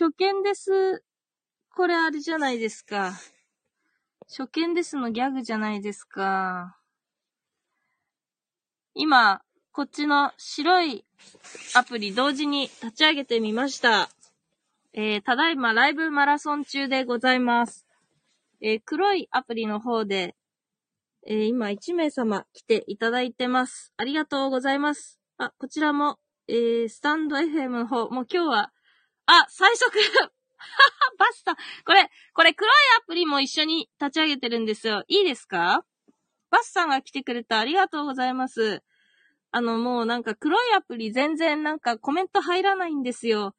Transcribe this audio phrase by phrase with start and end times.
[0.00, 1.04] 初見です。
[1.76, 3.12] これあれじゃないですか。
[4.34, 6.78] 初見ですのギャグじゃないですか。
[8.94, 9.42] 今、
[9.72, 11.04] こっちの白い
[11.74, 14.08] アプリ同時に立ち上げてみました。
[14.94, 17.84] えー、ただいまライブマラソン中でございます。
[18.62, 20.34] えー、黒いアプリの方で、
[21.26, 23.92] えー、今1名様来ていただいてます。
[23.98, 25.20] ありがとうございます。
[25.36, 26.16] あ、こちらも、
[26.48, 28.72] えー、スタンド FM の方、もう今日は、
[29.32, 29.92] あ、最速
[31.18, 35.04] バスさん、これ、これ黒いアプリも一緒に立ち上げてるんですよ。
[35.08, 35.84] いいですか？
[36.50, 37.60] バスさんが来てくれた。
[37.60, 38.82] ありがとうございます。
[39.52, 43.54] あの、もうなんか黒いアプリ全然なんかコメント入らないんですよ。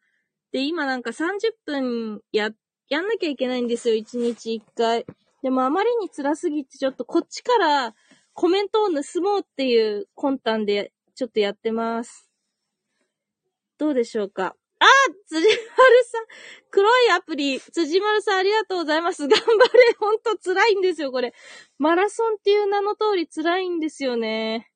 [0.52, 2.51] で、今なんか30分や、
[2.90, 3.95] やんなきゃいけないんですよ。
[3.95, 5.05] 1日1回。
[5.43, 7.95] でもあまりに辛すぎてちょっとこっちから
[8.34, 12.29] コメントを盗もうっていう魂胆でちょっとやってます。
[13.77, 14.55] どうでしょうか？
[14.84, 14.88] あ
[15.27, 15.58] 辻丸
[16.05, 16.26] さん
[16.71, 19.27] 黒いアプリ、辻丸さんありがとうございます。
[19.27, 19.52] 頑張れ
[19.99, 21.34] ほんと辛いんですよ、これ。
[21.77, 24.71] マラソンっていう名の通り辛いんですよね。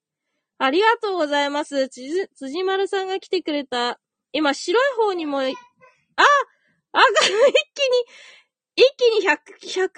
[0.60, 1.90] ありがとうございます。
[1.90, 2.30] 辻
[2.64, 4.00] 丸さんが来てくれた。
[4.32, 5.58] 今、白い方にも、あああ一
[7.74, 8.06] 気に、
[8.76, 9.38] 一気に100、
[9.88, 9.90] 100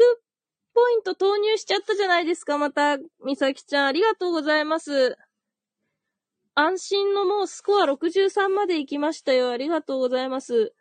[0.73, 2.97] ポイント投入しちゃったじゃないですか、また。
[3.25, 5.17] みさきちゃん、ありがとうございます。
[6.59, 9.52] 安心のもうスコア63まで行きましたよ。
[9.52, 10.73] ありがとうございます。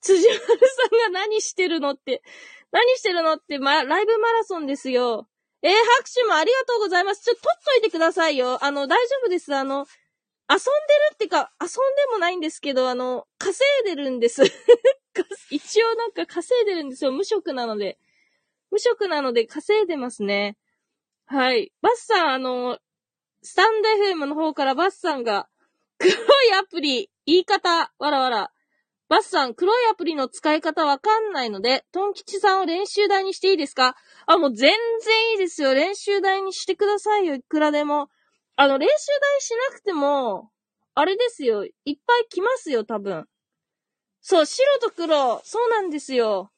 [0.00, 2.22] 辻丸さんが何してるのって、
[2.70, 5.26] 何してるのって、ま、ライブマラソンですよ。
[5.62, 7.24] えー、拍手もありがとうございます。
[7.24, 8.64] ちょっと取っといてくださいよ。
[8.64, 9.52] あの、大丈夫です。
[9.52, 9.90] あの、遊んで
[10.52, 10.60] る
[11.14, 14.44] ってか、遊んでもないんですけど、あの、稼いでるんです。
[15.50, 17.10] 一応なんか稼いでるんですよ。
[17.10, 17.98] 無職なので。
[18.70, 20.56] 無職なので稼いでますね。
[21.26, 21.72] はい。
[21.82, 22.78] バスさん、あの、
[23.46, 25.46] スタンド FM の方からバスさんが、
[25.98, 26.16] 黒い
[26.60, 28.50] アプリ、言い方、わらわら。
[29.08, 33.94] バスさん、黒いアプリの使い方わかんないので、トン吉さんを練習台にしていいですか？
[34.26, 35.74] あ、もう全然いいですよ。
[35.74, 37.36] 練習台にしてくださいよ。
[37.36, 38.08] いくらでも。
[38.56, 40.50] あの、練習台しなくても、
[40.96, 41.64] あれですよ。
[41.64, 41.72] いっ
[42.04, 43.26] ぱい来ますよ、多分。
[44.22, 45.40] そう、白と黒。
[45.44, 46.50] そうなんですよ。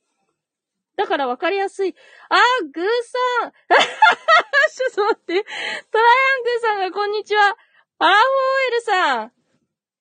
[0.98, 1.94] だからわかりやすい。
[2.28, 2.84] あー、グー
[3.40, 3.52] さん
[4.74, 5.44] ちょっと待って。
[5.92, 7.56] トライアングーさんがこんにちは。
[8.00, 9.32] アラフォーエルさん。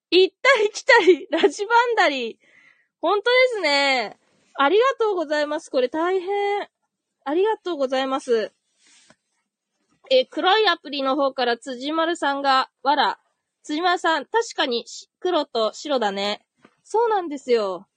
[0.09, 2.39] 行ったり来たり、ラジバンダリ。
[2.99, 4.19] 本当ですね。
[4.55, 5.69] ありがとうございます。
[5.69, 6.67] これ大変。
[7.25, 8.51] ありがとうございます。
[10.09, 13.19] え、黒いアプリの方から辻丸さんが、わら。
[13.61, 14.85] 辻丸さん、確かに
[15.19, 16.43] 黒と白だね。
[16.83, 17.87] そうなんですよ。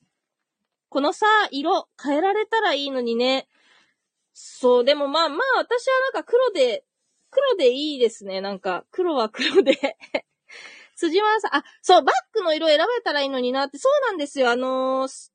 [0.90, 3.48] このさ、色変えられたらいいのにね。
[4.32, 6.84] そう、でもまあまあ、私はなんか黒で、
[7.30, 8.40] 黒でいいですね。
[8.40, 9.96] なんか、黒は黒で
[10.96, 14.50] 辻丸さん、あ、そう、バックの色選べたらいいのになって、そうなんですよ。
[14.50, 15.30] あのー、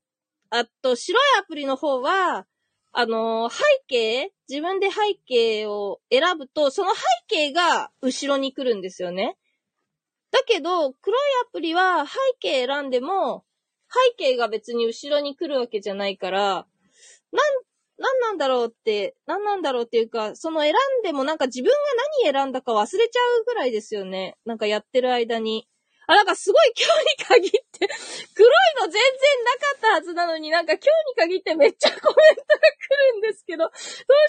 [0.50, 2.46] あと、白いアプリの方は、
[2.92, 9.38] あのー、背景自分で背景を選ぶと、その背景が後ろに来るんですよね。
[10.30, 13.46] だけど、黒いアプリは背景選んでも、
[14.18, 16.66] 背景が別に後ろに来るわけじゃないから、
[17.32, 17.66] なん、
[17.98, 21.76] なんなんだろうって、なんなんだろうっていうか、その選んでもなんか自分が
[22.24, 24.36] 何選んだか忘れちゃうぐらいですよね。
[24.44, 25.66] なんかやってる間に。
[26.06, 26.86] あ、なんかすごい今
[27.28, 27.88] 日に限って
[28.34, 29.00] 黒いの全然
[29.44, 33.72] なかったはずなのになんか今日に限ってめっちゃコメントが来るんですけど、どう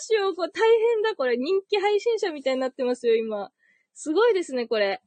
[0.02, 1.38] しよう、これ大変だ、これ。
[1.38, 3.52] 人気配信者みたいになってますよ、今。
[3.94, 5.02] すごいですね、これ。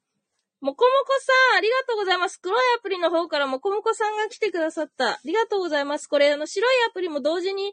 [0.60, 2.38] もこもこさん、ありがとうございます。
[2.38, 5.12] 黒いアプリの方からもこもこさんが来てくださった。
[5.12, 6.06] ありがとうございます。
[6.06, 7.72] これ、あの、白いアプリも同時に、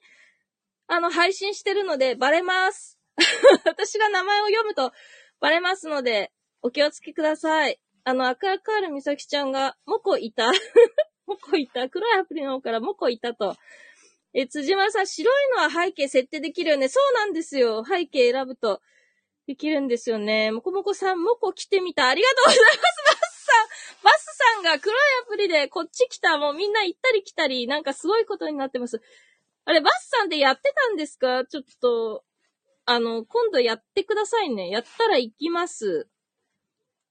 [0.87, 2.97] あの、配信してるので、バレます。
[3.65, 4.93] 私が名前を読むと、
[5.41, 6.31] バレますので、
[6.61, 7.79] お気をつけください。
[8.05, 10.49] あの、赤カールみさきちゃんが、もこいた
[11.27, 13.57] もこいた黒いアプリの方からもこいたと。
[14.33, 16.87] え、辻丸さん、白いのは背景設定できるよね。
[16.87, 17.83] そうなんですよ。
[17.83, 18.81] 背景選ぶと。
[19.47, 20.51] できるんですよね。
[20.51, 22.09] もこもこさん、もこ来てみた。
[22.09, 22.77] ありがとうございます、
[23.07, 24.03] バスさん。
[24.03, 26.37] バスさんが黒いアプリでこっち来た。
[26.37, 29.01] もうみんな行ったり来たり、なんかすごいことになってます。
[29.65, 31.45] あれ、バスさんでやってたんですか？
[31.45, 32.23] ちょっと、
[32.85, 34.69] あの、今度やってくださいね。
[34.69, 36.07] やったら行きます。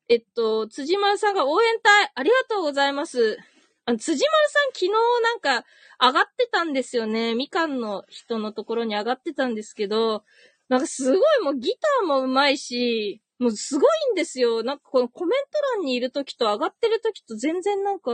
[0.09, 3.39] えっと、辻丸さんが応援隊、ありがとうございます。
[3.87, 5.67] あの、辻丸さん昨日なんか
[6.01, 7.35] 上がってたんですよね。
[7.35, 10.23] みかんの人のところに上がってたんですけど、
[10.69, 14.63] なんかすごいもうギターも上手いし、もうすごいんですよ。
[14.63, 18.13] なんかこのコメント欄にいるときと上がってるときと全然なんか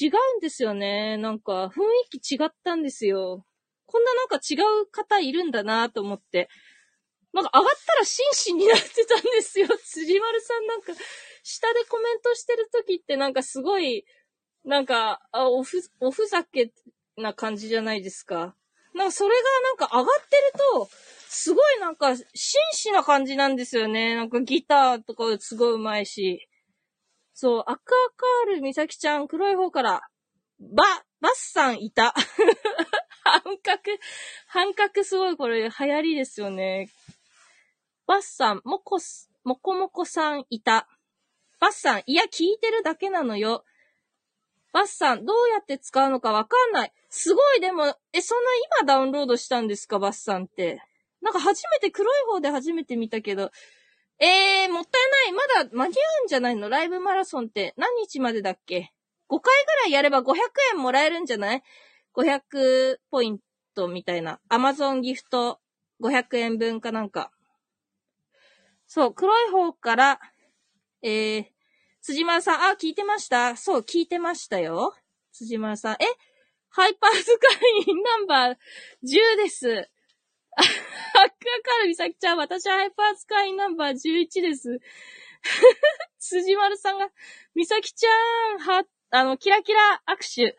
[0.00, 1.16] 違うんですよね。
[1.16, 1.80] なんか雰
[2.14, 3.44] 囲気違ったんですよ。
[3.86, 6.48] こんななんか違う方いるんだなと思って。
[7.34, 9.66] なんか上がったら紳士になってたんですよ。
[9.84, 10.92] 辻丸さんなんか、
[11.42, 14.06] 下でコメントしてるときってなんかすごい、
[14.64, 16.72] なんか、あおふ、おふざけ
[17.16, 18.56] な感じじゃないですか。
[18.94, 20.88] なんかそれがなんか上がってると、
[21.34, 22.24] すごいなんか、紳
[22.72, 24.14] 士な感じなんですよね。
[24.14, 26.48] なんかギターとかすごい上手いし。
[27.34, 30.08] そう、アクアカール美咲ちゃん、黒い方から、
[30.60, 30.84] ば、
[31.20, 32.14] バッサンいた。
[33.24, 33.80] 半角、
[34.46, 36.88] 半角すごいこれ流行りですよね。
[38.06, 40.88] バッサン、もこす、もこもこさんいた。
[41.58, 43.64] バッサン、いや、聞いてるだけなのよ。
[44.72, 46.92] バッサン、どうやって使うのかわかんない。
[47.08, 48.50] すごい、でも、え、そんな
[48.80, 50.80] 今ダウンロードしたんですか、バッサンって。
[51.24, 53.50] なんか初めて、黒い方で初めて見たけど。
[54.20, 55.32] えー、もったいない。
[55.32, 56.68] まだ間に合うんじゃないの？
[56.68, 58.92] ライブマラソンって何日までだっけ
[59.28, 60.36] ?5 回ぐらいやれば500
[60.74, 61.62] 円もらえるんじゃない
[62.14, 63.38] ?500 ポイン
[63.74, 64.40] トみたいな。
[64.48, 65.60] アマゾンギフト
[66.02, 67.32] 500円分かなんか。
[68.86, 70.20] そう、黒い方から、
[71.02, 71.44] えー、
[72.02, 74.94] 辻丸さん、あ、聞いてましたそう、聞いてましたよ。
[75.32, 76.06] 辻丸さん、え
[76.68, 78.56] ハイパースカイナンバー
[79.02, 79.90] 10です。
[80.56, 80.72] あ、ハッ
[81.14, 84.80] カールミサキちゃん、私はハイパースカイナンバー11です。
[86.18, 87.08] 辻丸さんが、
[87.54, 88.10] ミサキちゃ
[88.56, 90.16] ん、は、あの、キラキラ握
[90.50, 90.56] 手。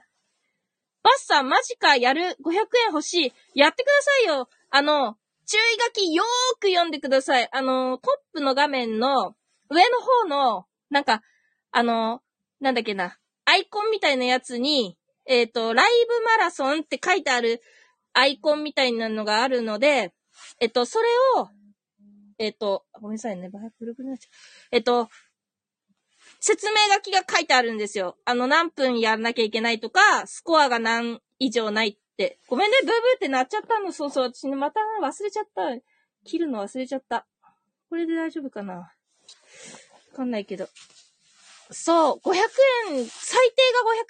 [1.04, 3.34] バッサン、マジか、やる、500円欲しい。
[3.54, 4.50] やってくださいよ。
[4.72, 7.48] あの、注意書きよーく読んでください。
[7.52, 9.36] あの、トップの画面の
[9.70, 11.22] 上の方の、なんか、
[11.72, 12.22] あの、
[12.60, 17.62] なんだっけな、アイコンみたいなやつに、えっ、ー、と、ライブマラソンって書いてある
[18.16, 20.14] アイコンみたいなのがあるので、
[20.60, 21.06] えっと、それ
[21.38, 21.50] を、
[22.40, 24.32] えっと、ごめんなさいね、バイブルブルなっちゃう。
[24.72, 25.10] えっと、
[26.40, 28.18] 説明書きが書いてあるんですよ。
[28.26, 32.40] あの、何分やんなきゃいけないとか、スコアが何以上ないって。
[32.48, 33.92] ごめんね、ブーブーってなっちゃったの。
[33.92, 34.32] そうそう。
[34.32, 35.62] 私ねまた忘れちゃった。
[36.24, 37.28] 切るの忘れちゃった。
[37.90, 38.92] これで大丈夫かなわ
[40.16, 40.68] かんないけど。
[41.72, 42.38] そう、500
[42.92, 43.56] 円、最低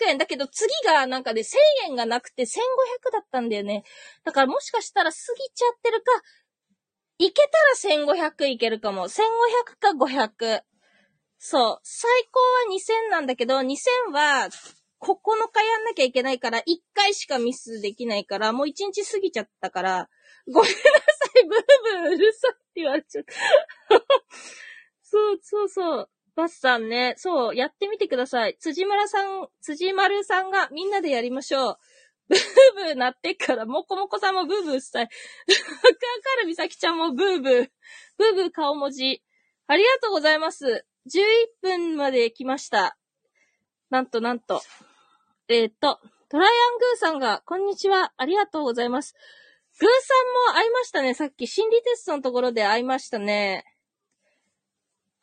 [0.06, 0.18] が500円。
[0.18, 1.48] だけど次がなんかで、ね、
[1.86, 3.84] 1000円がなくて1500だったんだよね。
[4.24, 6.12] だからもしかしたら過ぎちゃってるか、
[7.18, 7.50] いけ
[7.82, 9.08] たら1500いけるかも。
[9.08, 9.20] 1500
[9.80, 10.62] か500。
[11.38, 11.80] そう。
[11.84, 12.76] 最高は
[13.08, 14.50] 2000なんだけど、2000は
[15.00, 15.18] 9
[15.54, 16.64] 日やんなきゃいけないから、1
[16.94, 20.10] 回しかミスできないから、もう1日過ぎちゃったから、
[20.52, 20.82] ごめんなさ
[21.40, 23.34] い、ブーブーうるさいって言われちゃった。
[25.04, 26.10] そう、そうそう。
[26.36, 28.58] バスさんね、そう、やってみてください。
[28.60, 31.78] 辻村さん、辻丸さんがみんなでやりましょう。
[32.28, 32.40] ブー
[32.88, 35.08] ブーなってっから、もこもこさんもブーブーしたい。
[35.08, 37.70] かかるみさきちゃんもブーブー。
[38.18, 39.22] ブーブー顔文字。
[39.68, 40.86] ありがとうございます。
[41.08, 41.22] 11
[41.62, 42.98] 分まで来ました。
[43.90, 44.62] なんとなんと。
[45.48, 46.00] えっ、と、
[46.30, 48.12] トライアングーさんが、こんにちは。
[48.18, 49.14] ありがとうございます。
[49.80, 51.14] グーさんも会いましたね。
[51.14, 53.75] さっき心理テストのところで会いましたね。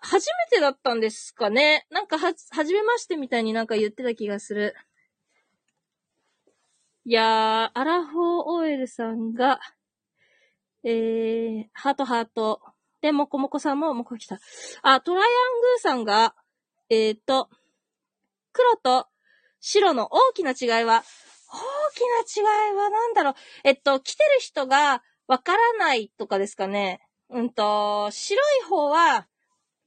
[0.02, 4.74] 初めてだったんですかねなんかは、はじめましてみたいになんか言ってた気がする。
[7.04, 9.60] いやー、アラフォーオエルさんが、
[10.84, 12.60] えー、ハートハート。
[13.00, 14.38] で、もこもこさんももこ来た。
[14.82, 16.34] あ、トライアングーさんが、
[16.90, 17.48] えーと、
[18.52, 19.06] 黒と
[19.60, 21.04] 白の大きな違いは、
[21.48, 23.34] 大きな違いはなんだろう。
[23.64, 27.00] えっと、来てる人がわからないとかですかね。
[27.30, 29.26] うんと、白い方は、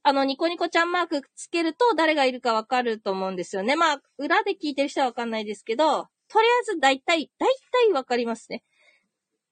[0.08, 3.76] あの、ニコニコちゃんマークつけると誰がいるかわかると思うんですよね。
[3.76, 7.50] まあ、裏で聞いてる人はわかんないですけど、とりあえず大体、大
[7.88, 8.64] 体わかりますね。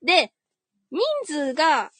[0.03, 0.31] で、
[0.91, 1.91] 人数が、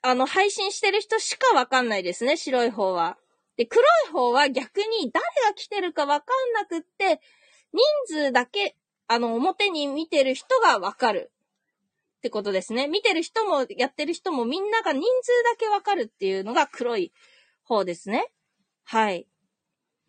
[0.00, 3.18] あの、配信してる人しかわかんないですね、白い方は。
[3.58, 7.20] で、黒い方は逆に誰が来てるかわかんなくって、
[7.74, 8.74] 人数だけ、
[9.06, 11.30] あの、表に見てる人がわかる。
[12.16, 12.88] ってことですね。
[12.88, 17.12] 見てる人も、やってる人もみんなが人数だけわかるっていうのが黒い
[17.66, 18.32] 方ですね。
[18.84, 19.26] はい。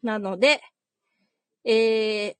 [0.04, 0.62] なので、
[1.66, 2.36] えー、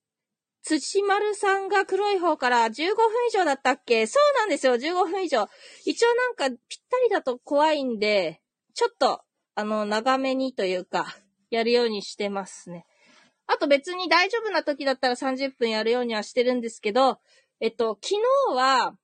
[0.62, 2.94] 土丸さんが黒い方から15分
[3.28, 4.06] 以上だったっけ？
[4.06, 5.46] そうなんですよ、15分以上。
[5.84, 6.58] 一応なんかぴっ
[6.88, 8.40] たりだと怖いんで、
[8.74, 9.22] ちょっと、
[9.54, 11.16] あの、長めにというか、
[11.50, 12.86] やるようにしてますね。
[13.46, 17.18] あと別に大丈夫な時だったら30分やるようにはしてるんですけど、
[17.60, 18.16] えっと、昨
[18.50, 18.96] 日は、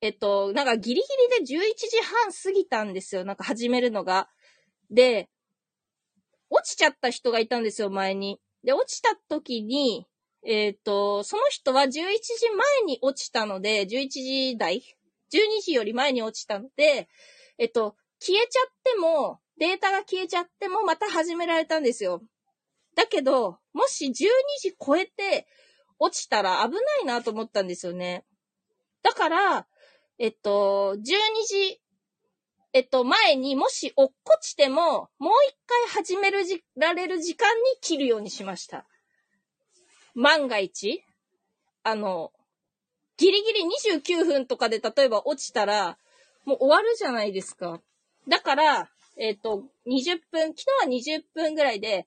[0.00, 1.06] えっと、なんかギリギ
[1.40, 3.24] リで11時半過ぎたんですよ。
[3.24, 4.30] なんか始めるのが。
[4.90, 5.28] で、
[6.50, 8.40] 落ちちゃった人がいたんですよ、前に。
[8.64, 10.06] で、落ちた時に、
[10.44, 14.82] えっ、ー、と、その人は11時前に落ちたので、11時台
[15.32, 17.08] ?12 時より前に落ちたので、
[17.58, 22.22] えっ、と、消えちゃっても、データが消えちゃっても、また始められたんですよ。
[22.94, 24.12] だけど、もし12
[24.60, 25.46] 時超えて
[25.98, 28.24] 落ちたら危ないなと思ったんですよね。
[29.02, 29.66] だから、
[30.18, 31.00] えっと、12
[31.46, 31.80] 時
[32.72, 38.86] えっと、前にもし落っこちても、もう一回始めるじ、られる時間に切るようにしました。
[40.14, 41.02] 万が一、
[41.82, 42.32] あの、
[43.16, 45.98] ギリギリ29分とかで例えば落ちたら、
[46.44, 47.80] もう終わるじゃないですか。
[48.28, 52.06] だから、えっ、と、20分、昨日は20分ぐらいで、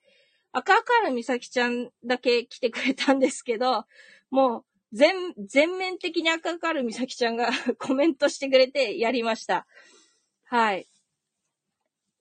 [0.54, 3.86] 赤赤るみさきちゃんだけ来てくれたんですけど、
[4.30, 9.68] もう、全、全面的に赤赤るみさきちゃんが コメントしてくれてやりました。
[10.54, 10.88] はい。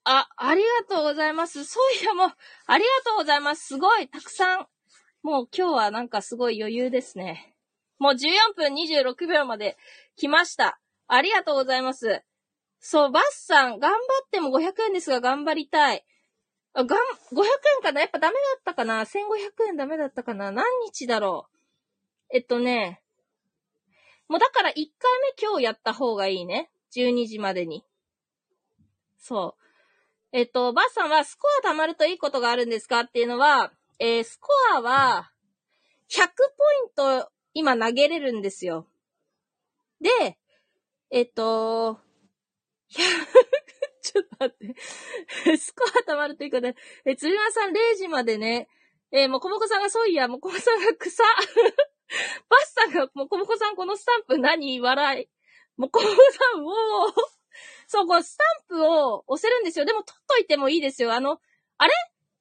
[0.05, 1.67] あ、ありがとうございます。
[1.67, 2.31] そういやもう、
[2.65, 3.67] ありがとうございます。
[3.67, 4.67] すごい、たくさん。
[5.23, 7.55] もう今日はなんかすごい余裕ですね。
[7.99, 9.77] もう14分26秒まで
[10.17, 10.81] 来ました。
[11.09, 12.23] ありがとうございます。
[12.81, 16.03] そう、バスさん、頑張っても500円ですが頑張りたい。
[16.73, 16.99] あがん、
[17.35, 17.45] 500
[17.77, 18.01] 円かな？
[18.01, 20.51] やっぱダメだったかな ?1500 円ダメだったかな？
[20.53, 22.35] 何日だろう？
[22.35, 23.03] えっとね、
[24.27, 24.87] もうだから1回
[25.21, 26.71] 目今日やった方がいいね。
[26.97, 27.85] 12時までに。
[29.23, 29.63] そう。
[30.33, 35.31] えっと、バスさんはスコア貯まるといいことがあるんですかっていうのは、えースコアは
[36.11, 38.89] 100ポイント今投げれるんですよ。
[40.01, 40.39] で、
[41.11, 42.01] えっと、
[44.03, 45.57] ちょっと待って。
[45.57, 48.69] スコア貯まるということで、え、つりまさん0時までね、
[49.13, 51.23] えーもこもこさんがそういや、もこもこさんが草。
[52.49, 54.81] バスさんが、もこもこさんこのスタンプ何？
[54.81, 55.29] 笑い。
[55.77, 56.15] もこもこ
[56.53, 57.42] さん、おー。
[57.89, 58.45] そう、こう、スタ
[58.75, 59.85] ンプを押せるんですよ。
[59.85, 61.13] でも、取っといてもいいですよ。
[61.13, 61.41] あの、
[61.79, 61.93] あれ？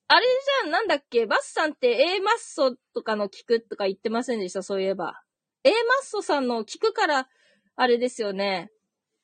[0.07, 0.25] あれ
[0.63, 1.25] じゃん、なんだっけ？
[1.25, 4.61] バスさんって A マッソとかの聞くとか言ってませんでした？
[4.63, 5.21] そういえば。
[5.63, 7.29] A マッソさんの聞くから、
[7.77, 8.71] あれですよね。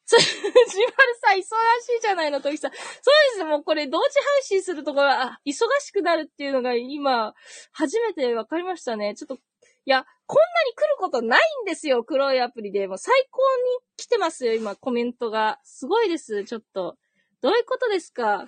[0.05, 1.43] つ、じまるさん、忙し
[1.97, 2.71] いじゃないの、ときさん。
[2.71, 2.81] そう
[3.35, 5.51] ですもうこれ、同時配信するところ、あ、忙
[5.81, 7.33] しくなるっていうのが今、
[7.73, 9.15] 初めて分かりましたね。
[9.15, 9.39] ちょっと、い
[9.85, 12.87] や、こんなに来ることないんですよ、黒いアプリで。
[12.87, 13.41] もう最高
[13.81, 15.59] に来てますよ、今、コメントが。
[15.63, 16.97] すごいです、ちょっと。
[17.41, 18.47] どういうことですか？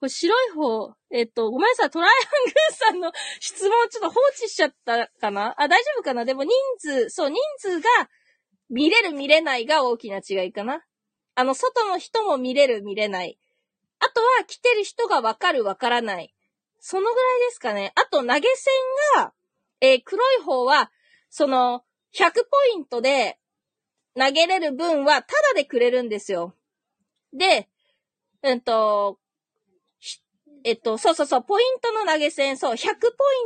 [0.00, 5.54] これ白い方、えっと、ごめんなさい、トライアングルさんの質問ちょっと放置しちゃったかな？
[5.56, 6.24] あ、大丈夫かな？
[6.24, 7.88] でも人数、そう、人数が
[8.68, 10.82] 見れる見れないが大きな違いかな
[11.36, 13.38] あの、外の人も見れる見れない。
[14.00, 16.34] あとは来てる人がわかるわからない。
[16.80, 17.92] そのぐらいですかね。
[17.94, 18.42] あと投げ銭
[19.16, 19.32] が、
[19.80, 20.90] えー黒い方は、
[21.36, 21.82] その、
[22.16, 23.40] 100ポイントで
[24.16, 26.54] 投げれる分はタダでくれるんですよ。
[27.32, 27.68] で、
[28.44, 29.18] うんと、
[30.62, 32.88] えっと、そうそうそう、ポイントの投げ銭、そう、100ポ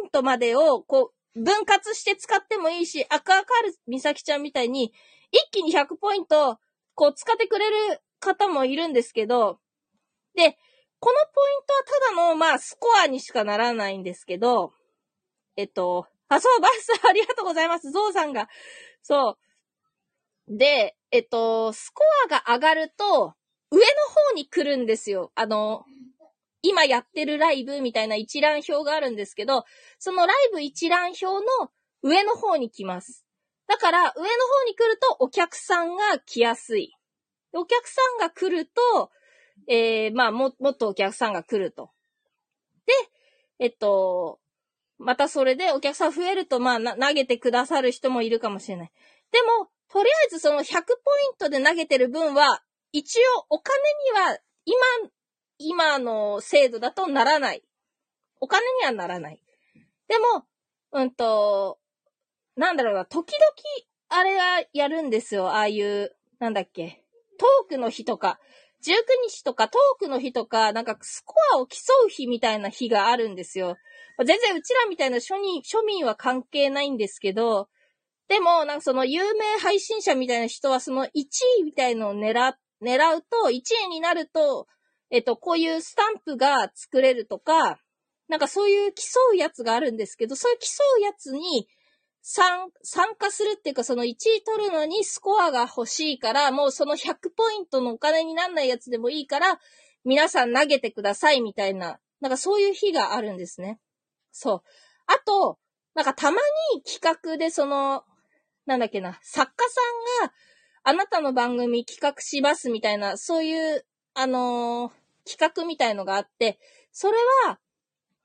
[0.04, 4.92] イントまでを、こう、分割して使ってもいいし、赤赤るみさきちゃんみたいに、
[5.33, 6.59] 一気に100ポイント、
[6.95, 9.61] こう、使ってくれる方もいるんですけど、
[10.35, 10.59] で、
[11.00, 14.75] このポイントはただの、まあ、スコアにしかならないんですけど、
[15.57, 17.90] えっと、あ、そう、バス、 ありがとうございます。
[17.90, 18.49] ゾウさんが。
[19.02, 19.38] そ
[20.49, 20.56] う。
[20.56, 23.35] で、えっと、スコアが上がると、
[23.70, 23.85] 上の
[24.30, 25.32] 方に来るんですよ。
[25.35, 25.85] あの、
[26.62, 29.64] 今やってるライブみたいな一覧表があるんですけど、
[29.99, 31.42] そのライブ一覧表の
[32.02, 33.25] 上の方に来ます。
[33.66, 36.94] だから、上の方に来るとお客さんが来やすい。
[37.52, 39.11] お客さんが来ると、
[39.66, 41.90] えー、まあ、も、もっとお客さんが来ると。
[42.87, 42.92] で、
[43.58, 44.40] えっと、
[44.98, 48.92] またそれでお客さん増えると、まあ、な投げてくださる人もいるかもしれない。
[49.32, 50.78] でも、とりあえずその100ポイ
[51.34, 52.62] ントで投げてる分は、
[52.92, 53.78] 一応お金
[54.12, 54.76] には、今、
[55.58, 57.62] 今の制度だとならない。
[58.40, 59.40] お金にはならない。
[60.08, 60.46] でも、
[60.92, 61.78] うんと、
[62.56, 65.48] なんだろうな、時々、あれはやるんですよ。
[65.50, 67.04] ああいう、なんだっけ。
[67.38, 68.40] トークの日とか、
[68.84, 73.76] 19日とかトークの日とか、なんかスコアを競う日みたいな日があるんですよ。
[74.25, 77.68] 全然うちらみたいな庶民、庶民は関係ないんですけど、
[78.28, 81.08] でも、なんかその有名配信者みたいな人はその1
[81.60, 84.66] 位みたいのを狙、狙うと、1位になると、
[85.10, 87.78] えっと、こういうスタンプが作れるとか、
[88.28, 90.66] なんかそういう競うやつがあるんですけど、そういう競
[90.98, 91.66] うやつに
[92.22, 92.70] 参
[93.16, 99.58] 加するっていうか、その1位取るのにスコアが欲しいから、もうその100ポイントのお金になんないやつでもいいから、
[100.04, 103.78] 皆さん投げてくださいみたいな、なんかそういう日があるんですね。
[104.38, 104.62] そう。
[105.07, 105.59] あと、
[105.95, 106.38] なんかたま
[106.75, 108.04] に企画でその、
[108.66, 110.33] なんだっけな、作家さんが
[110.85, 114.92] あなたの番組企画しますみたいな、そういう、あのー
[115.28, 116.59] 企画みたいのがあって、
[116.90, 117.59] それは、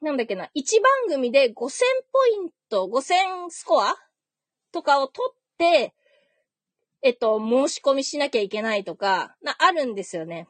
[0.02, 3.94] なんだっけな、1番組で5000ポイント、5000スコア
[4.72, 5.94] とかを取って、
[7.02, 10.48] えっと、申し込みしなきゃいけないとか、な、あるんですよね。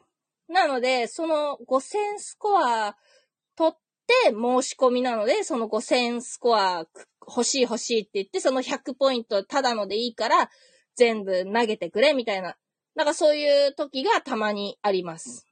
[0.47, 2.95] なので、その5000スコア
[4.03, 6.85] って申し込みなので、その5000スコア
[7.25, 10.49] 欲しい欲しいって言って、その100ポイントただのでいいから、
[10.95, 12.55] 全部投げてくれみたいな。
[12.95, 15.47] なんかそういう時がたまにあります。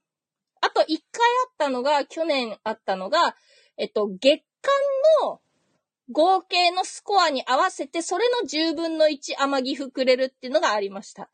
[0.62, 3.36] あと一回あったのが、去年あったのが、
[3.78, 5.42] えっと、月間の
[6.12, 11.30] 合計のスコアに合わせて、それの10分の1天城くれるっていうのがありました。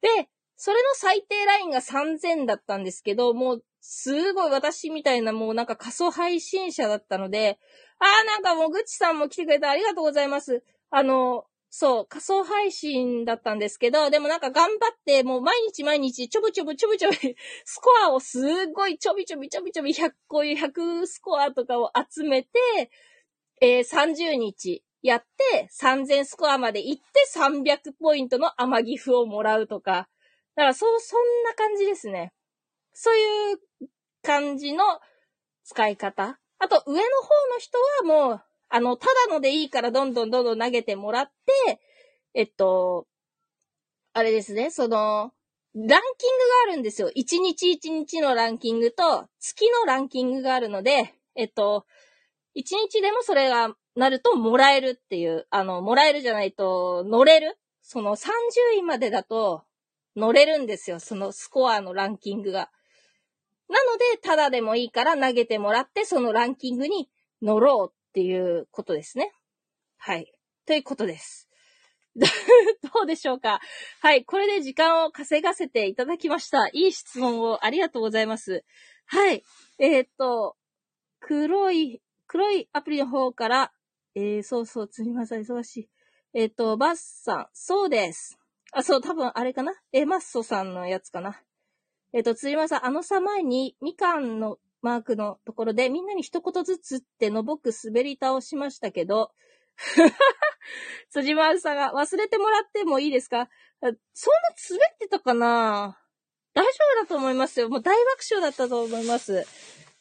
[0.00, 7.58] で、それの最低ラインが3000だったんですけど、もう、すごい私みたいなもうなんか仮想配信者だったので、
[7.98, 10.62] あーなんかもうぐちさんも来てくれてありがとうございます。
[10.90, 17.16] あの、そう、仮想配信だったんですけど、でもなんか頑張って、もう毎日毎日ちょぶちょぶちょぶちょぶ、
[17.64, 22.48] スコアをすっごいちょびちょびちょびちょび100、こういう100スコアとかを集めて、
[23.60, 30.08] えー、30日やって、3000スコアまで行って300ポイントの甘ギフをもらうとか。
[30.56, 32.32] だからそう、そんな感じですね。
[32.94, 33.60] そういう
[34.22, 34.84] 感じの
[35.64, 36.38] 使い方。
[36.58, 37.02] あと、上の方
[37.54, 41.30] の人はもう、あの、ただのでいいからどんどんどんどん投げてもらっ
[41.66, 41.80] て、
[42.34, 43.06] えっと、
[44.12, 45.32] あれですね、その、
[45.74, 46.02] ランキングが
[46.72, 47.08] あるんですよ。
[47.08, 51.86] 1日1日のランキングと月のランキングがあるので、えっと、
[52.56, 57.58] 1日でもそれがなるともらえるっていう、あの、もらえるじゃないと乗れる
[57.90, 58.28] その30
[58.76, 59.62] 位までだと
[60.14, 61.00] 乗れるんですよ。
[61.00, 62.70] そのスコアのランキングが。
[63.68, 67.10] なので、ただでもいいから投げてもらって、そのランキングに
[67.42, 69.32] 乗ろうっていうことですね。
[69.98, 70.32] はい。
[70.66, 71.48] ということです。
[72.16, 73.60] どうでしょうか？
[74.00, 74.24] はい。
[74.24, 76.68] これで時間を稼がせていただきました。
[76.72, 78.64] いい質問をありがとうございます。
[79.06, 79.44] はい。
[79.78, 80.56] えー、っと、
[81.20, 83.72] 黒い、黒いアプリの方から、
[84.14, 85.90] えー、そうそう、すみません、忙しい。
[86.34, 88.38] えー、っと、バッサン、そうです。
[88.72, 89.74] あ、そう、多分あれかな？
[89.92, 91.40] えー、マッソさんのやつかな。
[92.12, 99.32] えっ、と、辻間さん、あのさ前に、みかんのマークのところでみんなに一言ずつってのぼく滑り倒しましたけど、
[101.10, 103.48] 辻丸さんが忘れてもらってもいいですか？
[103.80, 103.96] そんな
[104.70, 105.98] 滑ってたかな？
[106.54, 107.68] 大丈夫だと思いますよ。
[107.68, 109.46] もう大爆笑だったと思います。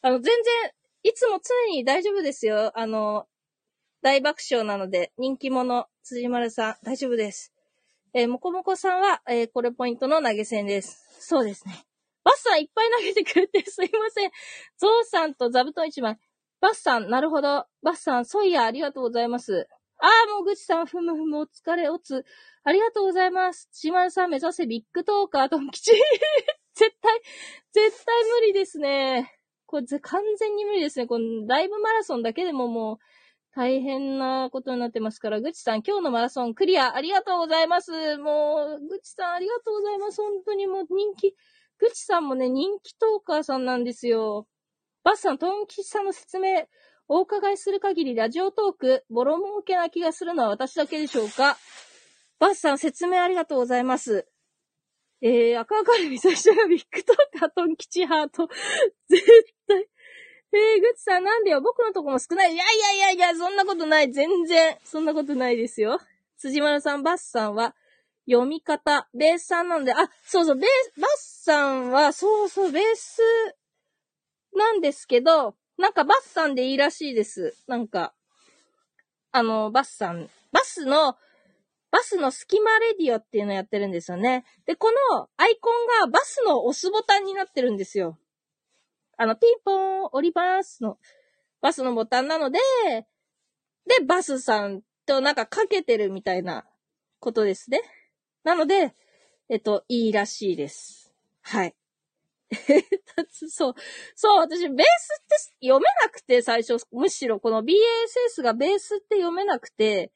[0.02, 0.72] あの、全然、
[1.04, 2.72] いつも常に大丈夫ですよ。
[2.78, 3.28] あの、
[4.02, 7.54] 大爆笑なので、人気者、辻丸さん、大丈夫です。
[8.14, 11.06] えー、もこもこさんは、えー、これポイントの投げ銭です。
[11.20, 11.87] そうですね。
[12.28, 14.32] バッサンいっぱい投げてくれてすいません。
[14.78, 16.18] ゾウさんと座布団一枚。
[16.60, 17.66] バッサン、なるほど。
[17.84, 19.70] バッサン、ソイヤ、ありがとうございます。
[20.00, 22.26] ああ、もうぐちさん、ふむふむ、お疲れ、おつ。
[22.66, 23.70] ありがとうございます。
[23.72, 25.92] 島田さん、目指せビッグトーカー、ドン吉。
[26.76, 27.22] 絶対、
[27.72, 29.34] 絶対無理ですね。
[29.66, 31.08] これ、完全に無理ですね。
[31.08, 32.98] このライブマラソンだけでももう、
[33.56, 38.18] 大変なことになってますから、ぐちさん、今日のマラソンクリア、ありがとうございます。
[38.18, 40.22] もう、ぐちさん、ありがとうございます。
[40.22, 41.34] 本当にもう人気、
[41.80, 44.48] ぐちさんもね、人気トーカーさんなんですよ。
[45.04, 46.68] バスさん、トンキさんの説明、
[47.08, 51.58] お伺いする限りラジオトーク、ボロ儲けな気がするのは私だけでしょうか？
[52.40, 54.28] バスさん、説明ありがとうございます。
[55.22, 58.48] えー、赤明るみ最初がビッグトーカー、トン吉ハート。
[59.10, 59.26] 絶
[59.68, 59.88] 対。
[60.54, 62.54] えー、ぐちさんなんでよ、僕のとこも少ない。
[62.54, 64.12] いやいやいやいや、そんなことない。
[64.12, 66.00] 全然、そんなことないですよ。
[66.38, 67.76] 辻丸さん、バスさんは、
[68.30, 73.22] 読み方、ベースさんなんで、あ、そうそう、ベース、バスさんは、そうそう、ベース
[74.54, 77.56] なんですけど、なんかバスさんでいいらしいです。
[77.68, 78.14] なんか、
[79.32, 81.16] あの、バスさん、バスの、
[81.90, 84.44] バスの隙間レディオっていうのやってるんですよね。
[84.66, 88.18] で、このアイコンがバスの押すボタンになってるんですよ。
[89.18, 90.98] あの、ピンポーン、降りますの、
[91.62, 92.60] バスのボタンなので、
[93.86, 96.66] で、バスさんとなんかかけてるみたいな
[97.20, 97.82] ことですね。
[98.44, 98.96] なので、
[99.50, 101.14] えっと、いいらしいです。
[101.42, 101.76] はい。
[103.50, 103.76] そう。
[104.16, 105.26] そう、私、ベースっ
[105.60, 110.12] て読めなくて、最初、むしろこの BASS がベースって読めなくて、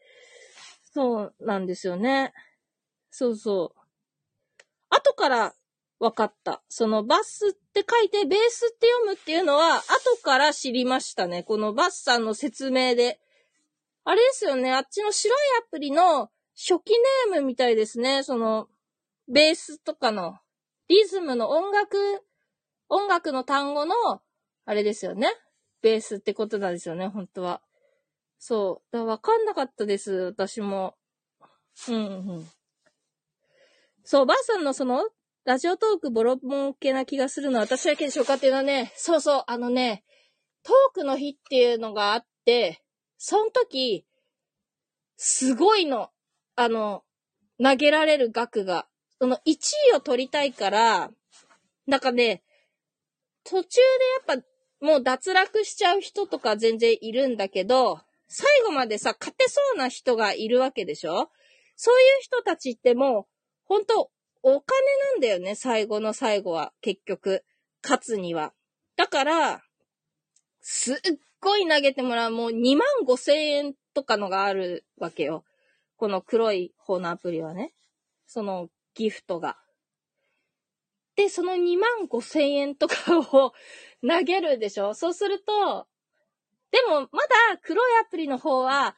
[0.93, 2.33] そうなんですよね。
[3.09, 3.81] そうそう。
[4.89, 5.55] 後から
[5.99, 6.61] 分かった。
[6.67, 11.43] そのバスって書いてベースって読むっていうのは、後から知りましたね。
[11.43, 13.19] このバスさんの説明で。
[14.03, 14.73] あれですよね。
[14.73, 16.91] あっちの白いアプリの初期
[17.29, 18.23] ネームみたいですね。
[18.23, 18.67] その、
[19.27, 20.37] ベースとかの、
[20.87, 21.97] リズムの音楽、
[22.89, 23.95] 音楽の単語の、
[24.65, 25.27] あれですよね。
[25.81, 27.61] ベースってことなんですよね、本当は。
[28.37, 28.95] そう。
[28.95, 30.95] だわかんなかったです、私も。
[31.87, 31.99] うん、う
[32.39, 32.49] ん。
[34.03, 35.07] そう、ばあさんのその、
[35.43, 40.03] ラジオトークボロ儲けな気がするのは私だけでしょうかっていうのはね、そうそう、あのね、
[40.63, 42.83] トークの日っていうのがあって、
[43.17, 44.05] その時、
[45.17, 46.11] すごいの。
[46.63, 47.03] あの、
[47.61, 48.87] 投げられる額が。
[49.19, 49.57] その1
[49.91, 51.11] 位を取りたいから、
[51.85, 52.43] なんかね、
[53.43, 53.79] 途中
[54.25, 54.45] でやっぱ
[54.85, 61.29] もう脱落しちゃう人とか全然いるんだけど、最後までさ、勝てそうな人がいるわけでしょ？
[61.75, 63.25] そういう人たちってもう、
[63.65, 64.11] 本当
[64.43, 64.81] お金
[65.13, 67.43] なんだよね、最後の最後は、結局。
[67.83, 68.53] 勝つには。
[68.95, 69.63] だから、
[70.61, 70.95] すっ
[71.39, 75.43] ごい投げてもらう、もう2万5千円とかのがあるわけよ。
[76.01, 77.75] この黒い方のアプリはね。
[78.25, 79.59] そのギフトが。
[81.15, 83.53] で、その2万5千円とかを
[84.01, 84.95] 投げるでしょ？
[84.95, 85.85] そうすると、
[86.71, 87.05] でも、ま
[87.51, 88.95] だ黒いアプリの方は、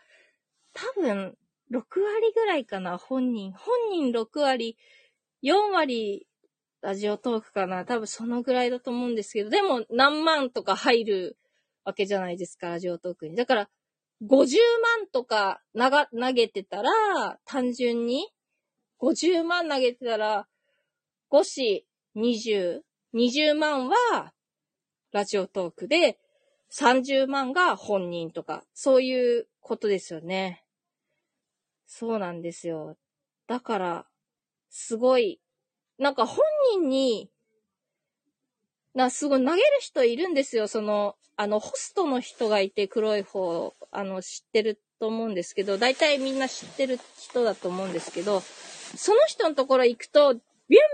[0.72, 1.38] 多分、
[1.74, 3.52] 6割ぐらいかな、本人。
[3.52, 4.78] 本人6割、
[5.44, 6.26] 4割、
[6.80, 7.84] ラジオトークかな？
[7.84, 11.38] 多分そのぐらいだと思うんですけど、でも何万とか入る
[11.84, 13.36] わけじゃないですか、ラジオトークに。
[13.36, 13.70] だから、
[14.26, 14.58] 50
[15.00, 16.90] 万とか投げてたら、
[17.46, 18.30] 単純に、
[19.02, 20.48] 50万投げてたら、
[21.30, 22.82] 5子20、
[23.14, 24.34] 20万は、
[25.12, 26.20] ラジオトークで、
[26.72, 30.64] 30万が本人とか、そういうことですよね。
[31.86, 32.98] そうなんですよ。
[33.48, 34.06] だから、
[34.70, 35.42] すごい、
[35.98, 36.40] なんか本
[36.72, 37.30] 人に、
[38.94, 40.68] な、すごい投げる人いるんですよ。
[40.68, 48.42] その、あの、ホストの人がいて黒い方、あの、知ってると思うんですけど、大体みんな知ってる人だと思うんですけど、
[48.96, 50.42] その人のところ行くと、ビュン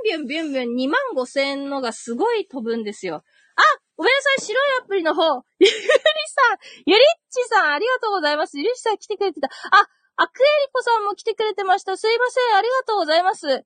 [0.04, 3.24] ビュンビュンビュン2万5千円のがすごい飛ぶんですよ。
[3.56, 3.62] あ
[3.98, 5.44] ごめんなさい、白いアプリの方。
[5.60, 8.58] ゆりさん、ゆりっちさん、ありがとうございます。
[8.58, 9.48] ゆりっちさん来てくれてた。
[9.48, 11.98] あ、アクエリコさんも来てくれてました。
[11.98, 13.66] すいません、ありがとうございます。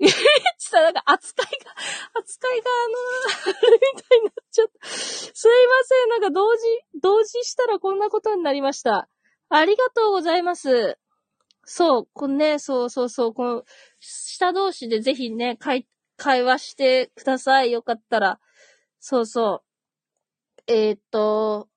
[0.00, 0.14] ゆりっ
[0.58, 1.72] ちさん、なんか扱いが、
[2.14, 4.88] 扱いがあの、みたいになっちゃった。
[4.88, 6.62] すいません、なんか同時、
[7.02, 9.08] 同時したらこんなことになりました。
[9.48, 10.98] ありがとうございます。
[11.64, 13.64] そう、このね、そうそうそう、この、
[14.00, 17.72] 下同士でぜひね、会、会話してください。
[17.72, 18.40] よかったら。
[19.00, 19.62] そうそ
[20.66, 20.72] う。
[20.72, 21.68] えー、っと、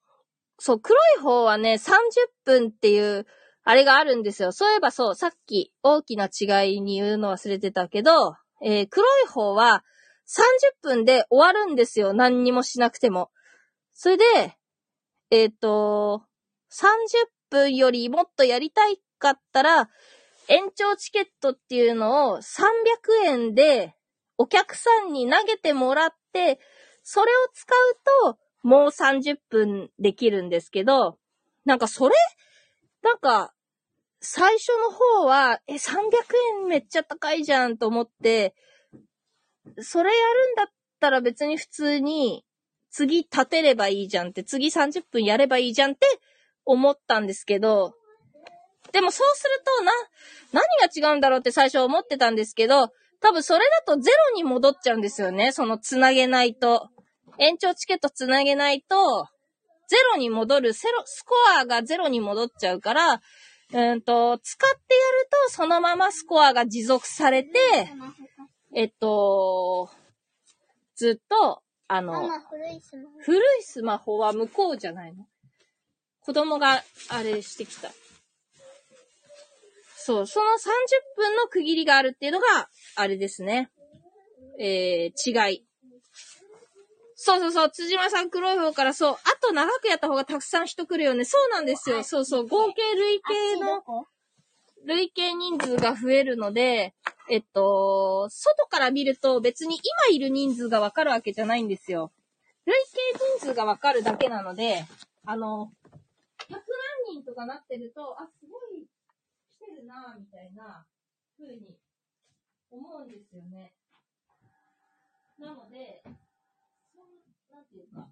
[0.59, 1.99] そう、黒い方はね、30
[2.45, 3.25] 分っていう、
[3.63, 4.51] あれがあるんですよ。
[4.51, 9.83] そういえばそう、さっき大きな違いに言うの忘れてたけど、えー、黒い方は
[10.27, 12.13] 30分で終わるんですよ。
[12.13, 13.29] 何にもしなくても。
[13.93, 14.23] それで、
[15.29, 16.23] えっ、ー、と、
[16.71, 19.89] 30分よりもっとやりたいかったら、
[20.47, 22.71] 延長チケットっていうのを300
[23.25, 23.95] 円で
[24.37, 26.59] お客さんに投げてもらって、
[27.03, 31.17] それを使うともう30分できるんですけど、
[31.65, 32.15] なんかそれ、
[33.01, 33.53] なんか、
[34.19, 35.99] 最初の方は、え、300
[36.61, 38.53] 円めっちゃ高いじゃんと思って、
[39.79, 40.65] それやるんだっ
[40.99, 42.45] たら別に普通に、
[42.91, 46.05] 次立てればいいじゃんって、次30分やればいいじゃんって
[46.65, 47.95] 思ったんですけど、
[48.91, 49.91] でもそうするとな、
[50.51, 52.89] 何が違うんだろうって最初思ってたんですけど、
[53.21, 55.51] 多分それだとゼロに戻っちゃうんですよね。
[55.51, 56.89] そのつなげないと。
[57.39, 59.27] 延長チケットつなげないと、
[59.91, 63.21] ゼロに戻る、セロ、スコアがゼロに戻っちゃうから、
[63.73, 67.49] うんと、使ってやると、そのままスコアが持続されて、
[68.73, 69.89] えっと、
[70.95, 72.29] ずっと、あの、
[73.19, 75.25] 古いスマホは向こうじゃないの？
[76.21, 77.91] 子供があれしてきた。
[79.97, 80.55] そう、その30
[81.17, 83.69] 分の区切りがあるっていうのが、あれですね。
[84.57, 85.65] えー、違い。
[87.23, 91.23] そうそうそう、辻間さん黒い方からそう、あと長くやった方がたくさん人来るよね。
[91.23, 92.03] そうなんですよ。
[92.03, 93.83] そうそう、合計累計の、
[94.85, 96.95] 累計人数が増えるので、
[97.29, 99.75] えっと、外から見ると別に
[100.07, 102.11] 今いる人数がわかるわけじゃないんですよ。
[102.65, 104.87] 累計人数がわかるだけなので、
[105.23, 105.71] あの、
[106.49, 106.53] 100
[107.05, 108.87] 何人とかなってると、あ、すごい
[109.59, 110.87] 来てるなみたいな
[111.37, 111.77] 風に
[112.71, 113.73] 思うんですよね。
[115.37, 116.01] なので、
[117.61, 118.09] なんていうか、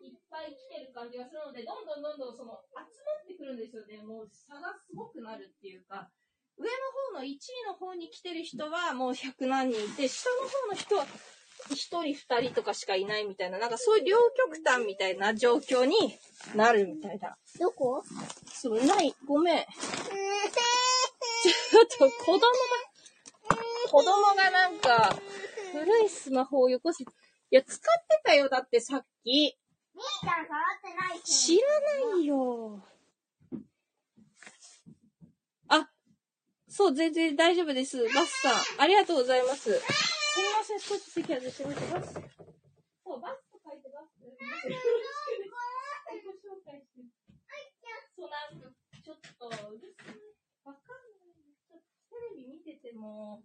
[0.00, 3.98] いっぱい来てる感じがするので、どんどんどんどんその集まってくるんですよね。
[4.00, 6.08] もう差がすごくなるっていうか、
[6.56, 6.72] 上の
[7.12, 11.04] 方の1位の方に来てる人はもう100何人いて、下の方の人は
[11.68, 14.16] 1人2人とかしかいないみたいな、なんかそういう両
[14.48, 15.94] 極端みたいな状況に
[16.54, 17.36] なるみたいな。
[17.58, 18.02] どこ？
[18.52, 19.66] そう、ない、ごめん。
[19.68, 22.46] ちょっと子供が、
[23.90, 25.14] 子供がなんか、
[25.72, 27.06] 古いスマホをよこし、い
[27.50, 27.78] や、使っ
[28.08, 29.56] てたよ、だってさっき。
[29.94, 31.80] みーちゃん触ってない知ら
[32.14, 32.82] ないよ。
[35.68, 35.90] あ、
[36.68, 38.02] そう、全然大丈夫です。
[38.14, 39.72] バスさん、ありがとうございます。
[39.72, 39.80] す
[40.38, 42.14] みません、少し席外してみて、バス。
[42.14, 44.22] そう、バスと書いてバス。
[44.22, 44.82] よろしくです。
[46.10, 47.02] 自己紹介して。
[48.16, 48.70] そう、なんか、
[49.02, 50.18] ちょっと、うるさい。
[50.64, 51.34] わかんない。
[51.66, 53.42] ちょっとテレビ見てても、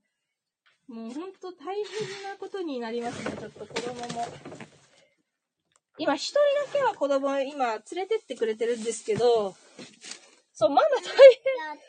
[0.87, 1.83] もうほんと大変
[2.23, 4.27] なことになりますね、ちょっと子供も。
[5.97, 6.35] 今一人
[6.67, 9.55] だけは子供今連れてってくれてるんですけど、
[10.53, 11.01] そう、まだ大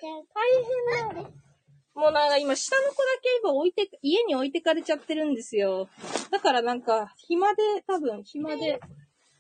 [0.01, 1.31] 変、大変な。
[1.95, 5.89] もうなんか今下の子だけ今置いて、家に置いてかれちゃってるんですよ。
[6.31, 8.81] だからなんか暇で、多分暇で、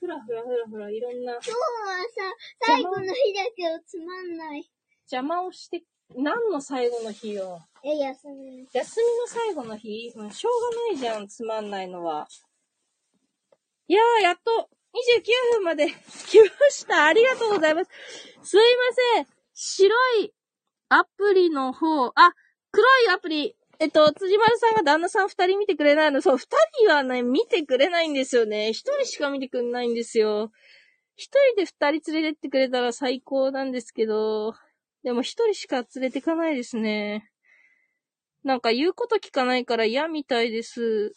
[0.00, 4.70] ふらふらふらふらいろんな今日はさ、最後の日だけどつまんない。
[5.10, 5.82] 邪魔をして、
[6.14, 7.62] 何の最後の日よ。
[7.88, 8.68] え、休み。
[8.72, 10.10] 休みの最後の日？
[10.10, 12.26] しょうがないじゃん、つまんないのは。
[13.86, 14.68] いやー、やっと
[15.52, 15.86] 29分まで
[16.26, 17.04] 来ました。
[17.04, 17.90] ありがとうございます。
[18.42, 18.64] すいま
[19.14, 19.26] せん。
[19.54, 20.34] 白い
[20.88, 22.34] アプリの方、あ、
[22.72, 28.70] 黒いアプリ、えっと、辻丸さんが旦那さん二人見てくれないの、そう、二人はね、見てくれないんですよね。
[28.70, 30.50] 一人しか見てくれないんですよ。
[31.14, 34.54] 一人で二人連れてってくれたら最高なんですけど、
[35.04, 37.30] でも一人しか連れてかないですね。
[38.46, 41.12] なんか言うこと聞かないから嫌みたいです。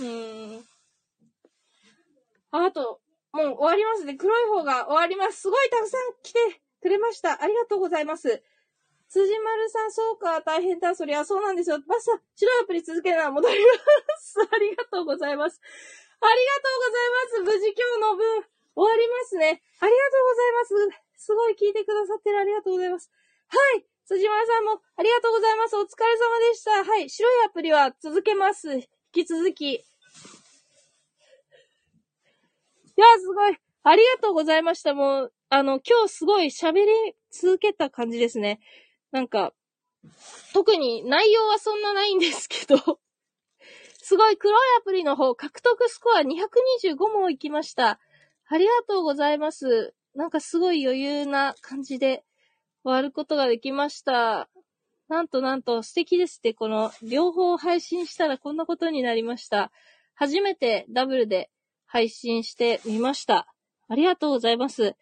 [0.00, 0.64] うーん。
[2.50, 2.98] あと、
[3.30, 4.14] もう終わりますね。
[4.14, 5.42] 黒い方が終わります。
[5.42, 6.38] すごいたくさん来て
[6.82, 7.40] くれました。
[7.40, 8.42] ありがとうございます。
[9.08, 10.96] 辻丸さん、そうか、大変だ。
[10.96, 11.78] そりゃそうなんですよ。
[11.86, 14.34] バスさん、白いアプリ続けるなら戻ります。
[14.42, 15.60] ありがとうございます。
[16.20, 17.60] ありがとうございます。
[17.60, 19.62] 無事今日の分、終わりますね。
[19.78, 21.24] ありがとうございます。
[21.26, 23.12] すごい聞いてくださってるありがとうございます。
[23.46, 23.93] はい。
[24.06, 25.76] 辻丸さんもありがとうございます。
[25.76, 26.84] お疲れ様でした。
[26.84, 27.08] はい。
[27.08, 28.74] 白いアプリは続けます。
[28.74, 29.72] 引き続き。
[29.72, 29.80] い
[32.96, 33.56] や、すごい。
[33.82, 34.92] ありがとうございました。
[34.92, 38.60] もう、あの、今日すごい喋り続けた感じですね。
[39.10, 39.54] なんか、
[40.52, 43.00] 特に内容はそんなないんですけど、
[44.02, 47.98] すごい黒いアプリの方、獲得スコア225も行きました。
[48.48, 49.94] ありがとうございます。
[50.14, 52.22] なんかすごい余裕な感じで
[52.84, 54.50] 終わることができました。
[55.08, 59.72] なんとなんと素敵ですって、この両方配信したらこんなことになりました。
[60.14, 61.50] 初めてダブルで
[61.86, 63.48] 配信してみました。
[63.88, 64.96] ありがとうございます。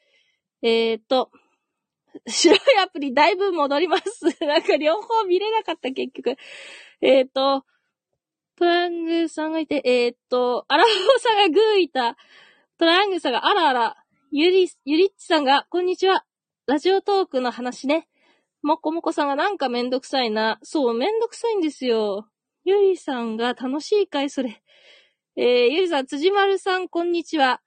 [0.63, 1.33] えー、っと、
[2.29, 4.27] 白いアプリだいぶ戻ります。
[4.47, 6.37] なんか両方見れなかった結局。
[7.01, 7.65] えー、っと、
[8.57, 12.17] トラングさんがいて、えー、っと、アラフォーさんがグーいた。
[12.79, 13.97] トラングさんがあらあら。
[14.31, 16.25] ゆり、ゆりっちさんが、こんにちは。
[16.69, 18.07] ラジオトークの話ね。
[18.63, 20.61] もこもこさんがなんかめんどくさいな。
[20.63, 22.29] そう、めんどくさいんですよ。
[22.65, 24.63] ゆりさんが楽しいかい、それ。
[25.35, 27.61] えー、ゆりさん、辻丸さん、こんにちは。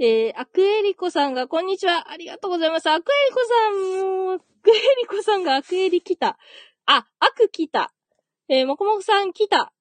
[0.00, 2.10] えー、アクエリコさんが、こんにちは。
[2.10, 2.90] ありがとうございます。
[2.90, 6.38] アクエリコさんも、アクエリコさんがアクエリ来た。
[6.86, 7.94] あ、アク来た。
[8.48, 9.72] えー、もこもこさん来た。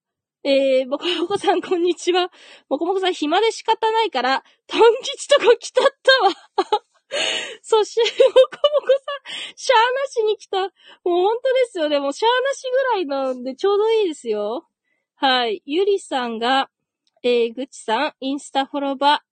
[0.43, 2.29] えー、もこもこさん、こんにちは。
[2.69, 5.86] もこもこさん、暇で仕方ないから、トン吉とこ来たっ
[6.55, 6.84] たわ。
[7.62, 8.88] そして、もこもこ
[9.28, 10.62] さん、シャーなしに来た。
[10.62, 10.69] もう
[11.04, 12.00] 本当ですよね。
[12.00, 14.67] もうシャーなしぐらいなんでちょうどいいですよ。
[15.15, 15.62] はい。
[15.65, 16.69] ゆりさんが、
[17.24, 19.24] えー、ぐちさん、インスタフォローバ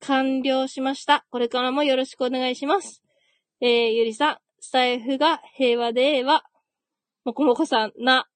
[0.00, 1.26] ー、完了しました。
[1.30, 3.02] これからもよろしくお願いします。
[3.60, 6.44] えー、ゆりさん、スタイフが平和でえわ。
[7.24, 8.28] もこもこさん、な。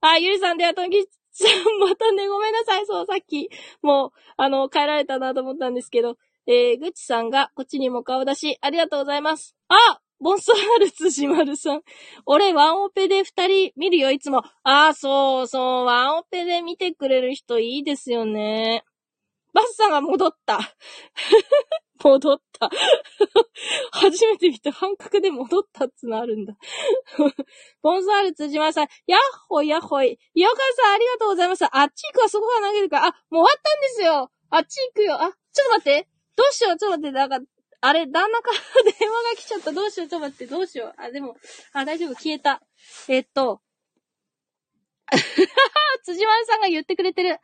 [0.00, 1.08] あ、ゆりさんではとんぎさ
[1.46, 2.86] ん、 またね、ごめんなさい。
[2.86, 3.48] そう、さっき、
[3.82, 9.54] もう、あの、帰られたなと思ったんですけど、えー、ぐちさんが、こっちにも顔出し、ありがとうございます。
[9.68, 9.74] あ
[10.20, 11.82] ボンソワール辻丸さん。
[12.26, 14.42] 俺、ワンオペで二人見るよ、いつも。
[14.62, 18.84] ああ、そうそう、ワンオペで見てくれる人いいですよね。
[19.52, 20.58] バスさんが戻った。
[22.02, 22.70] 戻った。
[23.92, 26.54] 初めて見た半角で戻ったっつのあるんだ。
[27.82, 30.18] ボンソワール辻丸さん、ヤッホイヤッホイ。
[30.34, 31.64] ヨカさんありがとうございます。
[31.64, 33.06] あっち行くわ、そこが投げるから。
[33.08, 34.30] あ、もう終わったんですよ。
[34.50, 35.14] あっち行くよ。
[35.14, 35.32] あ、ちょっ
[35.66, 36.11] と待って。
[36.36, 37.12] どうしよう、ちょっと待って。
[37.12, 37.40] なんか、
[37.80, 39.72] あれ、旦那から電話が来ちゃった。
[39.72, 40.46] どうしよう、ちょっと待って。
[40.46, 40.94] どうしよう。
[40.96, 41.36] あ、でも、
[41.72, 42.62] あ、大丈夫、消えた。
[43.08, 43.60] えっと、
[46.04, 47.38] 辻丸さんが言ってくれてる。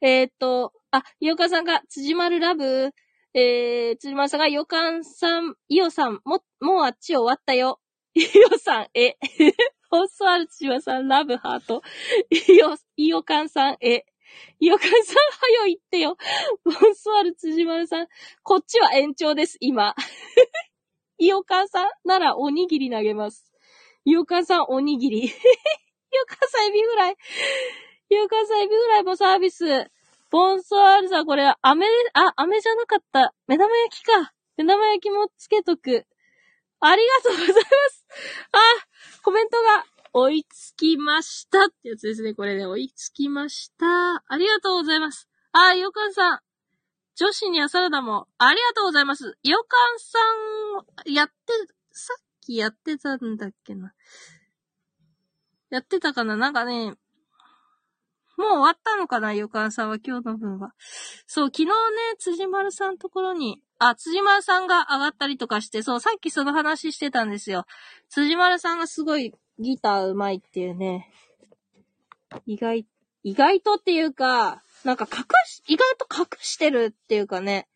[0.00, 2.92] えっと、あ、いおかさんが、辻丸ラブ、
[3.34, 7.80] えー、辻丸さんが、よかんさん、いおさん、も、もうあっち終わったよ。
[8.14, 8.22] い
[8.52, 9.16] おさん、え。
[9.90, 11.82] ホスワル辻丸さん、ラブハート。
[12.30, 14.04] いお、いおかんさん、え。
[14.60, 16.16] いおかんさん、はよ言ってよ。
[16.64, 18.06] ボンソワル辻丸さん、
[18.42, 19.94] こっちは延長です、今。
[21.18, 23.52] いおかんさんならおにぎり投げます。
[24.04, 25.26] いおかんさん、おにぎり。
[25.26, 27.16] いおかんさん、エビフライ。
[28.10, 29.64] いおかんさん、エビフライもサービス。
[30.30, 33.34] ボンソワールさん、これ、飴で、あ、飴じゃなかった。
[33.46, 34.32] 目玉焼きか。
[34.56, 36.06] 目玉焼きもつけとく。
[36.80, 38.06] ありがとうございます。
[38.52, 38.58] あ、
[39.22, 42.34] コメントが追いつきましたってやつですね。
[42.34, 43.86] これね、追いつきました。
[44.26, 45.28] ありがとうございます。
[45.52, 46.40] あ、よかんさん。
[47.16, 49.36] 女子にはサラダも、ありがとうございます。
[49.42, 50.18] よかんさ
[51.10, 51.34] ん、やって、
[51.90, 53.92] さっきやってたんだっけな。
[55.70, 56.94] やってたかななんかね、
[58.38, 60.72] もう終わったのかなよかんさんは今日の分は。
[61.26, 61.72] そう、昨日ね、
[62.18, 67.64] 辻丸さんところに、あ、辻丸さんが上がったりとかして、そう、さっきその話してたんですよ。
[68.08, 71.10] 辻丸さんがすごいギター上手いっていうね。
[72.46, 72.86] 意外、
[73.22, 77.68] 意外とっていうか、なんか隠し、意外と隠してるっていうかね、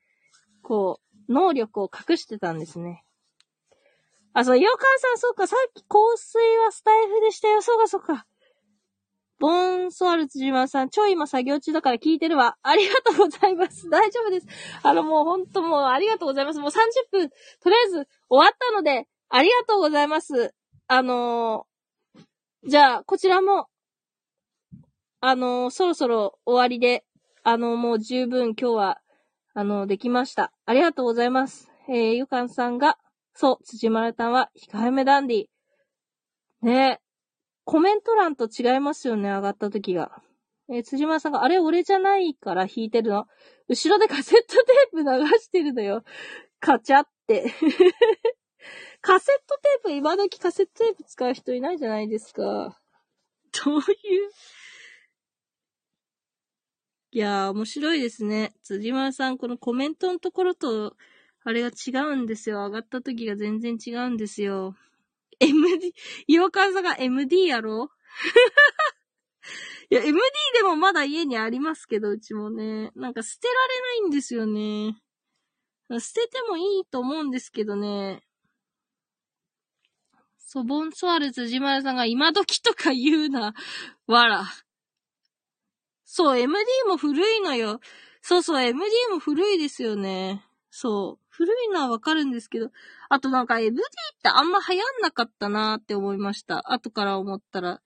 [0.63, 3.05] こう、能力を隠してたんですね。
[4.35, 7.61] あ、そう、ヨカンさん、そうか、さっき香水はスタイフでしたよ。
[7.63, 8.27] そうか、そうか。
[9.39, 12.57] ボンソワルツジマさん、超今作業中だから聞いてるわ。
[12.63, 13.91] ありがとうございます。
[13.91, 14.47] 大丈夫です。
[14.85, 16.61] あの、もうほんともうありがとうございます。
[16.61, 16.75] もう30
[17.11, 17.29] 分、
[17.61, 20.55] とりあえず終わったので、ありがとうございます。
[20.87, 21.67] あの、
[22.65, 23.67] じゃあ、こちらも、
[25.21, 27.05] あのー、そろそろ終わりで、
[27.43, 29.01] あのー、もう十分今日は、
[29.53, 30.53] あのできました。
[30.65, 31.73] ありがとうございます。
[31.89, 32.99] えー、ゆかんさんが、
[33.35, 35.47] そう、辻丸たんは控えめダンディ。
[36.63, 37.01] ねえ
[37.65, 40.23] コメント欄と違いますよね、上がった時が。
[40.71, 43.27] えー、辻丸さんが、あれ俺じゃないから弾いてるの？
[43.69, 46.05] 後ろでカセットテープ流してるのよ。
[46.61, 47.53] カチャって。
[49.03, 52.79] カセットテープ、今時カセットテープ使う人いないじゃないですか。
[53.65, 53.83] どういう？
[57.11, 58.55] いやー、面白いですね。
[58.63, 60.97] 辻丸さん、このコメントのところと、
[61.45, 62.59] あれが違うんですよ。
[62.65, 64.77] 上がった時が全然違うんですよ。
[65.41, 65.93] MD、
[66.29, 67.91] 岩川さんが MD やろ？
[69.91, 70.17] いや、MD
[70.55, 72.93] でもまだ家にありますけど、うちもね。
[72.95, 74.97] なんか捨てられないんですよね。
[75.91, 78.23] 捨ててもいいと思うんですけどね。
[80.53, 83.55] ソボンソワルズジマルさんが今時とか言うな。
[84.07, 84.45] わら。
[86.05, 87.81] そう、MD も古いのよ。
[88.21, 90.45] そうそう、MD も古いですよね。
[90.69, 91.25] そう。
[91.31, 92.71] 古いのはわかるんですけど、
[93.09, 96.71] あとなんか MD ってあんま流行んなかったなーって思いました。
[96.71, 97.81] 後から思ったら。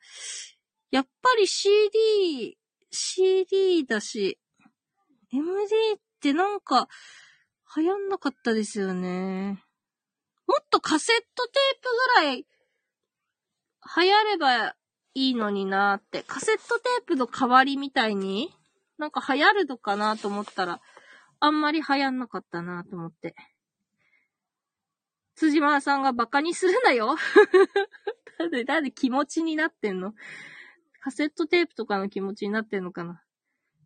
[0.90, 2.58] やっぱり CD、
[2.90, 4.40] CD だし、
[5.32, 5.44] MD
[5.94, 6.88] ってなんか
[7.76, 9.62] 流行んなかったですよね。
[10.48, 12.46] もっとカセットテープぐらい
[13.96, 14.74] 流行れば
[15.14, 16.22] いいのになーって。
[16.26, 18.50] カセットテープの代わりみたいに
[18.98, 20.80] なんか流行るのかなと思ったら、
[21.40, 23.34] あんまり流行んなかったなと思って。
[25.34, 27.16] 辻間さんがバカにするなよ
[28.38, 30.14] なんで、なんで気持ちになってんの？
[31.00, 33.22] カセットテープとかの気持ちになってんのかな？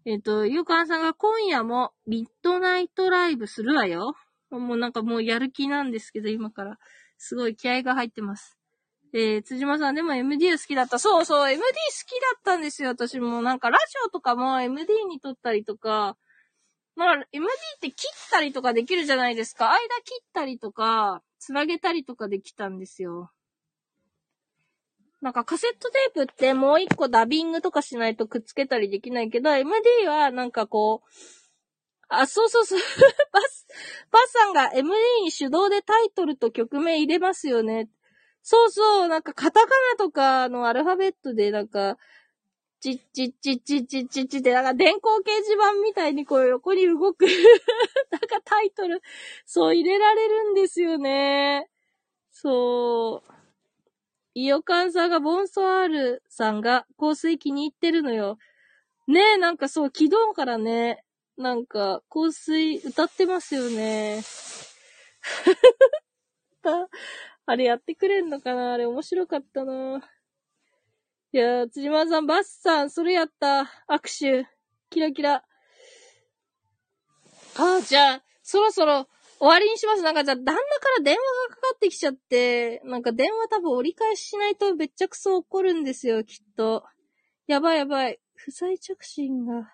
[0.04, 4.14] えっ、ー、と、ゆうかんさんが今夜もミッドナイトライブするわよ。
[4.50, 6.78] もうなんかもうやる気なんですけど、今から。
[7.18, 8.59] すごい気合が入ってます。
[9.12, 10.98] えー、辻間さんでも MD 好きだった。
[10.98, 11.66] そうそう、MD 好
[12.06, 13.42] きだったんですよ、私も。
[13.42, 16.16] なんかラジオとかも MD に撮ったりとか、
[16.94, 19.70] まあ、MD って切ったりとかできるじゃないですか。
[19.70, 23.30] 間切ったりとか、つなげたりとかできたんですよ。
[25.20, 31.08] なんかカセットテープってもう一個ダビングとかしないとくっつけたりできないけど、MD はなんかこう、
[32.08, 32.80] あ、そうそうそう。
[33.32, 33.66] バス、
[34.10, 37.88] バスさんが MD に手動でタイトルと曲名入れますよね。
[38.42, 41.96] そうそう、なんかカタカナとかのアルファベットでなんか、
[42.80, 47.26] チッチッチッチッチッチッチって、なんか電光掲示板みたいにこう横に動く
[48.10, 49.02] なんかタイトル、
[49.44, 51.68] そう入れられるんですよね。
[52.32, 53.32] そう。
[54.34, 58.38] イオカンさんがボンソワールさんが香水気に入ってるのよ。
[59.08, 61.04] ねえ、なんかそう、昨日からね、
[61.36, 64.22] なんか香水歌ってますよね。
[67.50, 68.74] あれやってくれんのかな？
[68.74, 70.00] あれ面白かったな
[71.32, 73.68] いやー、辻間さん、バッさん、それやった。
[73.88, 74.48] 握手。
[74.88, 75.34] キラキラ。
[75.34, 75.42] あ
[77.56, 79.08] あ、じゃあ、そろそろ
[79.40, 80.02] 終わりにします。
[80.02, 80.58] なんかじゃあ、旦那か
[80.98, 86.84] ら電話がかかってきちゃって、なんか電話多分折り返ししないとめっちゃくそ怒るんですよ、きっと。
[87.48, 88.20] やばいやばい。
[88.36, 89.72] 不在着信が。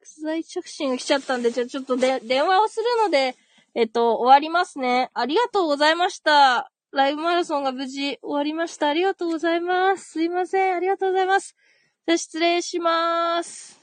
[0.00, 3.36] 不在着信が来ちゃったんで、じゃあちょっとで、電話をするので、
[3.78, 5.10] えっと、終わりますね。
[5.12, 6.72] ありがとうございました。
[6.92, 8.88] ライブマラソンが無事終わりました。
[8.88, 10.12] ありがとうございます。
[10.12, 10.74] すいません。
[10.74, 11.54] ありがとうございます。
[12.06, 13.75] じゃ失礼します。